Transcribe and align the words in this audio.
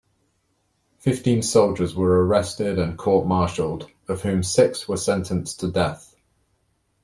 Fifteen 0.97 1.43
soldiers 1.43 1.93
were 1.93 2.25
arrested 2.25 2.79
and 2.79 2.97
court 2.97 3.27
martialed, 3.27 3.91
of 4.07 4.23
whom 4.23 4.41
six 4.41 4.87
were 4.87 4.97
sentenced 4.97 5.59
to 5.59 5.67
death. 5.67 6.15